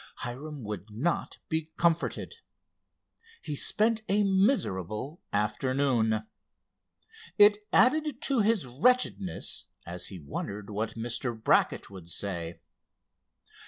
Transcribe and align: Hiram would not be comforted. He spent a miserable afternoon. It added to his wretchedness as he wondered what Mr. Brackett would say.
Hiram 0.25 0.63
would 0.63 0.89
not 0.89 1.37
be 1.47 1.69
comforted. 1.77 2.33
He 3.43 3.55
spent 3.55 4.01
a 4.09 4.23
miserable 4.23 5.21
afternoon. 5.31 6.23
It 7.37 7.59
added 7.71 8.19
to 8.23 8.39
his 8.39 8.65
wretchedness 8.65 9.67
as 9.85 10.07
he 10.07 10.17
wondered 10.17 10.71
what 10.71 10.95
Mr. 10.95 11.39
Brackett 11.39 11.91
would 11.91 12.09
say. 12.09 12.61